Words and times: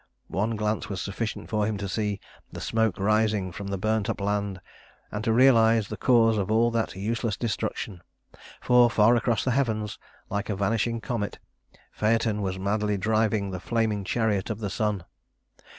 One 0.29 0.55
glance 0.55 0.89
was 0.89 0.99
sufficient 0.99 1.47
for 1.51 1.67
him 1.67 1.77
to 1.77 1.87
see 1.87 2.19
the 2.51 2.59
smoke 2.59 2.97
rising 2.97 3.51
from 3.51 3.67
the 3.67 3.77
burnt 3.77 4.09
up 4.09 4.19
land 4.19 4.59
and 5.11 5.23
to 5.23 5.31
realize 5.31 5.89
the 5.89 5.95
cause 5.95 6.39
of 6.39 6.49
all 6.49 6.71
that 6.71 6.95
useless 6.95 7.37
destruction; 7.37 8.01
for 8.61 8.89
far 8.89 9.15
across 9.15 9.43
the 9.43 9.51
heavens 9.51 9.99
like 10.27 10.49
a 10.49 10.55
vanishing 10.55 11.01
comet 11.01 11.37
Phaëton 11.99 12.41
was 12.41 12.57
madly 12.57 12.97
driving 12.97 13.51
the 13.51 13.59
flaming 13.59 14.03
chariot 14.03 14.49
of 14.49 14.57
the 14.57 14.71
sun. 14.71 15.03